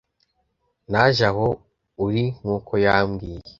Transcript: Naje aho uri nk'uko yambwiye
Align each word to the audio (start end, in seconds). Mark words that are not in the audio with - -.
Naje 0.91 1.23
aho 1.31 1.47
uri 2.05 2.23
nk'uko 2.39 2.73
yambwiye 2.85 3.39